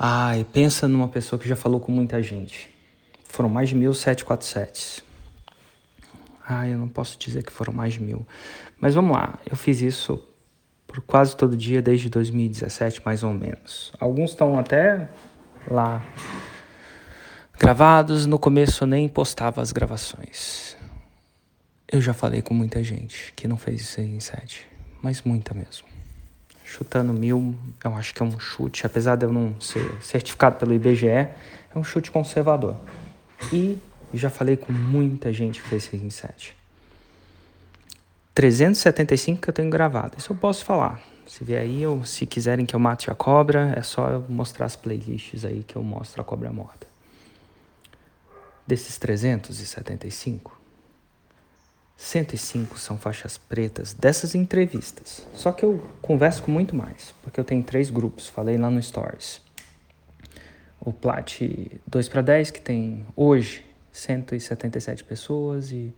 [0.00, 2.72] Ai, pensa numa pessoa que já falou com muita gente.
[3.24, 5.02] Foram mais de mil 747.
[6.48, 8.24] Ai, eu não posso dizer que foram mais de mil.
[8.80, 10.22] Mas vamos lá, eu fiz isso
[10.86, 13.92] por quase todo dia desde 2017, mais ou menos.
[13.98, 15.08] Alguns estão até
[15.68, 16.00] lá
[17.58, 18.24] gravados.
[18.24, 20.76] No começo eu nem postava as gravações.
[21.90, 24.64] Eu já falei com muita gente que não fez isso em sete,
[25.02, 25.87] mas muita mesmo
[26.68, 30.74] chutando mil, eu acho que é um chute, apesar de eu não ser certificado pelo
[30.74, 31.34] IBGE, é
[31.74, 32.76] um chute conservador.
[33.50, 33.78] E
[34.12, 36.54] já falei com muita gente que fez 6 em 7.
[38.34, 41.00] 375 que eu tenho gravado, isso eu posso falar.
[41.26, 44.66] Se vier aí, ou se quiserem que eu mate a cobra, é só eu mostrar
[44.66, 46.86] as playlists aí que eu mostro a cobra morta.
[48.66, 50.57] Desses 375,
[51.98, 55.26] 105 são faixas pretas dessas entrevistas.
[55.34, 58.80] Só que eu converso com muito mais, porque eu tenho três grupos, falei lá no
[58.80, 59.42] Stories.
[60.78, 61.40] O Plat
[61.88, 65.92] 2 para 10, que tem hoje 177 pessoas, e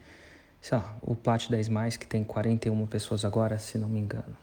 [0.62, 4.34] sei lá, o Plat 10, que tem 41 pessoas agora, se não me engano.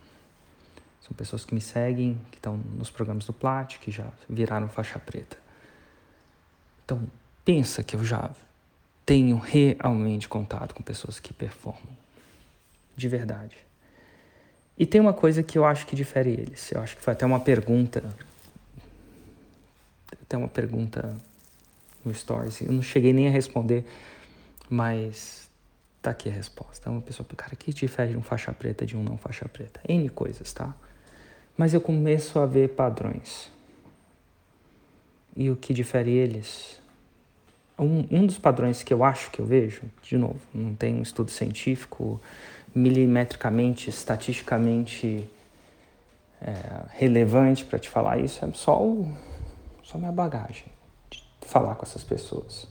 [1.02, 5.00] São pessoas que me seguem, que estão nos programas do Plat, que já viraram faixa
[5.00, 5.38] preta.
[6.86, 7.02] Então,
[7.44, 8.30] pensa que eu já
[9.08, 11.96] tenho realmente contato com pessoas que performam.
[12.94, 13.56] De verdade.
[14.78, 16.70] E tem uma coisa que eu acho que difere eles.
[16.74, 18.04] Eu acho que foi até uma pergunta.
[20.12, 21.16] Até uma pergunta
[22.04, 22.60] no Stories.
[22.60, 23.86] Eu não cheguei nem a responder,
[24.70, 25.50] mas
[26.02, 26.90] tá aqui a resposta.
[26.90, 29.80] É uma pessoa, cara, que difere um faixa preta de um não faixa preta?
[29.88, 30.76] N coisas, tá?
[31.56, 33.50] Mas eu começo a ver padrões.
[35.34, 36.77] E o que difere eles
[37.78, 41.02] um, um dos padrões que eu acho que eu vejo, de novo, não tem um
[41.02, 42.20] estudo científico
[42.74, 45.30] milimetricamente, estatisticamente
[46.42, 46.54] é,
[46.90, 49.12] relevante para te falar isso, é só, o,
[49.84, 50.66] só minha bagagem
[51.10, 52.68] de falar com essas pessoas.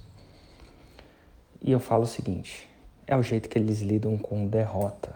[1.63, 2.69] E eu falo o seguinte:
[3.07, 5.15] é o jeito que eles lidam com derrota.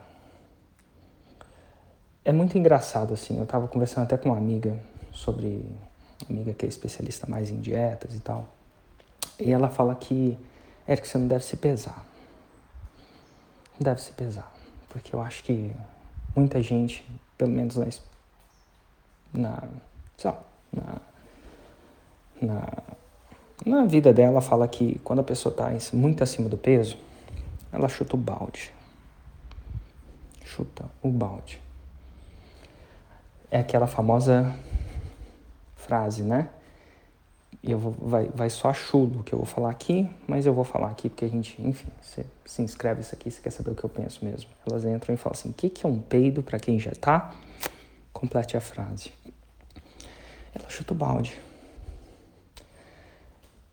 [2.25, 3.39] É muito engraçado assim.
[3.39, 4.79] Eu estava conversando até com uma amiga
[5.13, 5.65] sobre,
[6.29, 8.49] uma amiga que é especialista mais em dietas e tal.
[9.41, 10.39] E ela fala que,
[10.87, 12.05] Eric, você não deve se pesar.
[13.79, 14.53] Não deve se pesar.
[14.91, 15.75] Porque eu acho que
[16.37, 17.05] muita gente,
[17.39, 17.87] pelo menos na,
[19.33, 19.63] na,
[20.71, 21.01] na,
[22.43, 22.69] na,
[23.65, 26.99] na vida dela, fala que quando a pessoa está muito acima do peso,
[27.73, 28.73] ela chuta o balde.
[30.45, 31.61] Chuta o balde.
[33.51, 34.55] É aquela famosa
[35.77, 36.51] frase, né?
[37.63, 40.89] Eu vou, vai, vai só chulo que eu vou falar aqui, mas eu vou falar
[40.89, 43.85] aqui porque a gente, enfim, você se inscreve isso aqui, você quer saber o que
[43.85, 44.49] eu penso mesmo.
[44.67, 47.35] Elas entram e falam assim: o que, que é um peido para quem já tá?
[48.13, 49.13] Complete a frase.
[50.55, 51.39] Ela chuta o balde.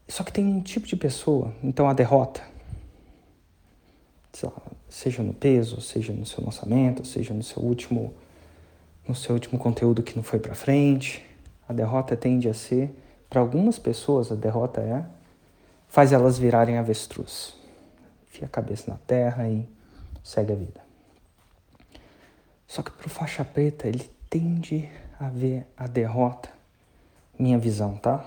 [0.07, 2.41] Só que tem um tipo de pessoa, então a derrota,
[4.41, 4.51] lá,
[4.89, 8.13] seja no peso, seja no seu lançamento, seja no seu último,
[9.07, 11.25] no seu último conteúdo que não foi para frente,
[11.67, 12.93] a derrota tende a ser
[13.29, 15.05] para algumas pessoas, a derrota é
[15.87, 17.55] faz elas virarem avestruz.
[18.27, 19.67] Enfia a cabeça na terra e
[20.23, 20.81] segue a vida.
[22.67, 24.89] Só que para o faixa preta, ele tende
[25.19, 26.49] a ver a derrota,
[27.39, 28.25] minha visão, tá?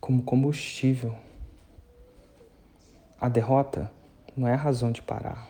[0.00, 1.16] Como combustível.
[3.20, 3.90] A derrota
[4.36, 5.48] não é a razão de parar.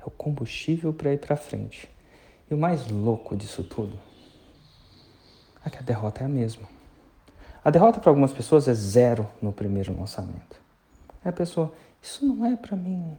[0.00, 1.88] É o combustível para ir para frente.
[2.50, 3.98] E o mais louco disso tudo
[5.64, 6.77] é que a derrota é a mesma.
[7.68, 10.58] A derrota para algumas pessoas é zero no primeiro lançamento.
[11.22, 11.70] É a pessoa,
[12.00, 13.14] isso não é para mim.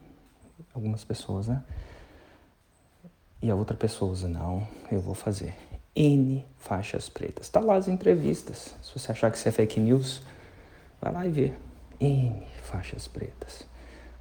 [0.74, 1.64] Algumas pessoas, né?
[3.44, 5.54] E a outra pessoa usa, não, eu vou fazer.
[5.96, 7.46] N faixas pretas.
[7.46, 8.74] Está lá as entrevistas.
[8.82, 10.24] Se você achar que isso é fake news,
[11.00, 11.54] vai lá e vê.
[12.00, 13.68] N faixas pretas.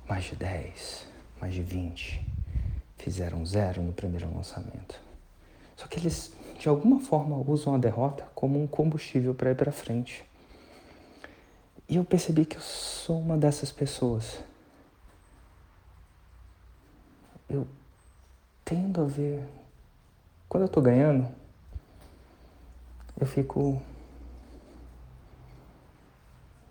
[0.06, 1.06] Mais de 10,
[1.40, 2.20] mais de 20.
[2.98, 5.00] Fizeram zero no primeiro lançamento.
[5.74, 9.70] Só que eles de alguma forma usam a derrota como um combustível para ir para
[9.70, 10.24] frente.
[11.88, 14.40] E eu percebi que eu sou uma dessas pessoas.
[17.48, 17.66] Eu
[18.64, 19.42] tendo a ver.
[20.48, 21.28] Quando eu estou ganhando,
[23.18, 23.80] eu fico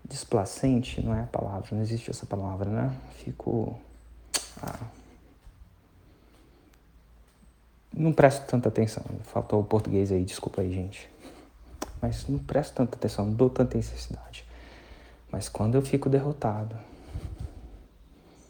[0.04, 2.96] desplacente, não é a palavra, não existe essa palavra, né?
[3.24, 3.78] Fico.
[4.62, 4.86] Ah,
[7.98, 9.02] não presto tanta atenção.
[9.24, 11.10] Faltou o português aí, desculpa aí, gente.
[12.00, 14.44] Mas não presto tanta atenção, não dou tanta necessidade.
[15.30, 16.76] Mas quando eu fico derrotado,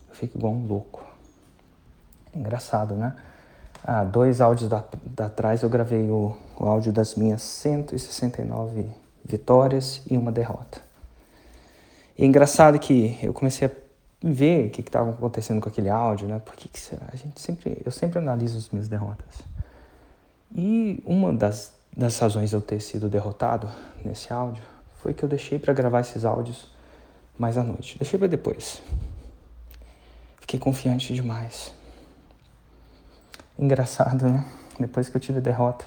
[0.08, 1.04] eu fico igual um louco.
[2.34, 3.16] Engraçado, né?
[3.82, 8.90] Ah, dois áudios da, da trás eu gravei o, o áudio das minhas 169
[9.24, 10.82] vitórias e uma derrota.
[12.18, 13.70] E é engraçado que eu comecei a
[14.22, 16.40] ver o que estava acontecendo com aquele áudio, né?
[16.40, 17.06] Por que, que será?
[17.12, 19.42] A gente sempre, eu sempre analiso as minhas derrotas.
[20.54, 23.68] E uma das, das razões de eu ter sido derrotado
[24.04, 24.62] nesse áudio
[24.94, 26.70] foi que eu deixei para gravar esses áudios
[27.38, 27.96] mais à noite.
[27.98, 28.82] Deixei para depois.
[30.40, 31.72] Fiquei confiante demais.
[33.56, 34.44] Engraçado, né?
[34.80, 35.84] Depois que eu tive a derrota,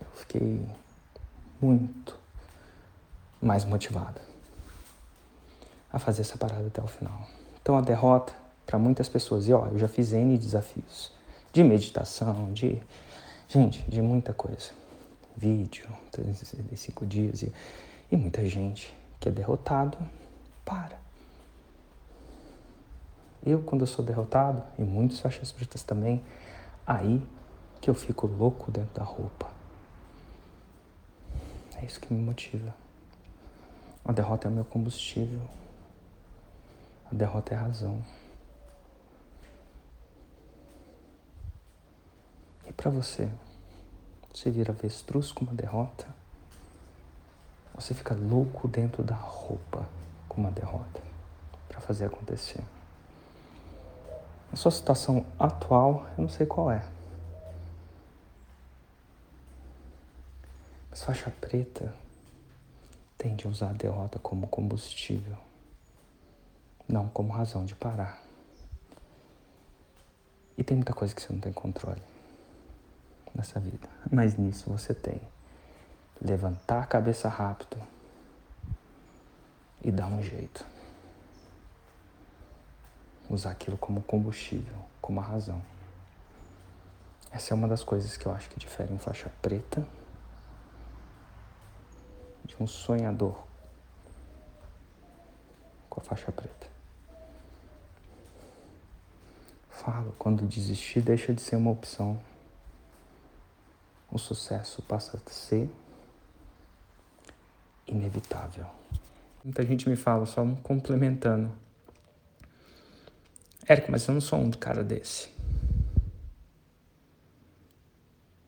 [0.00, 0.66] eu fiquei
[1.60, 2.16] muito
[3.40, 4.33] mais motivado
[5.94, 7.22] a fazer essa parada até o final.
[7.62, 8.32] Então a derrota,
[8.66, 11.12] para muitas pessoas, e ó, eu já fiz N desafios
[11.52, 12.82] de meditação, de.
[13.48, 14.72] Gente, de muita coisa.
[15.36, 17.52] Vídeo, 365 dias e,
[18.10, 19.96] e muita gente que é derrotado,
[20.64, 20.98] para.
[23.46, 26.24] Eu, quando eu sou derrotado, e muitos faixas pretas também,
[26.84, 27.22] aí
[27.80, 29.48] que eu fico louco dentro da roupa.
[31.76, 32.74] É isso que me motiva.
[34.04, 35.42] A derrota é o meu combustível.
[37.14, 38.04] A derrota é a razão.
[42.66, 43.30] E para você,
[44.32, 46.08] você vira avestruz com uma derrota?
[47.76, 49.88] Você fica louco dentro da roupa
[50.28, 51.00] com uma derrota
[51.68, 52.64] para fazer acontecer.
[54.52, 56.84] A sua situação atual, eu não sei qual é.
[60.90, 61.94] Mas faixa preta
[63.16, 65.38] tende a usar a derrota como combustível,
[66.88, 68.22] não como razão de parar.
[70.56, 72.02] E tem muita coisa que você não tem controle
[73.34, 75.20] nessa vida, mas nisso você tem.
[76.20, 77.76] Levantar a cabeça rápido
[79.82, 80.64] e dar um jeito.
[83.28, 85.60] Usar aquilo como combustível, como a razão.
[87.32, 89.84] Essa é uma das coisas que eu acho que difere um faixa preta
[92.44, 93.36] de um sonhador
[95.90, 96.73] com a faixa preta.
[99.84, 102.18] Falo, quando desistir deixa de ser uma opção.
[104.10, 105.70] O sucesso passa a ser
[107.86, 108.66] inevitável.
[109.44, 111.52] Muita gente me fala, só complementando.
[113.68, 115.28] Érico, mas eu não sou um cara desse.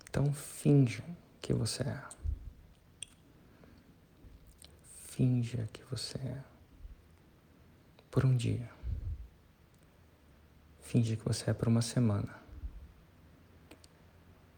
[0.08, 1.04] Então finja
[1.42, 2.02] que você é.
[5.08, 6.42] Finja que você é.
[8.10, 8.75] Por um dia.
[10.86, 12.32] Finja que você é por uma semana.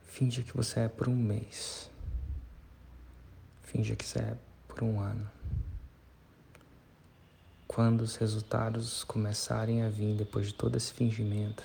[0.02, 1.90] Finja que você é por um mês.
[3.62, 4.36] Finja que você é
[4.68, 5.26] por um ano.
[7.66, 11.64] Quando os resultados começarem a vir depois de todo esse fingimento,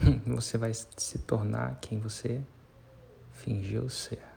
[0.26, 2.42] você vai se tornar quem você
[3.34, 4.35] fingiu ser.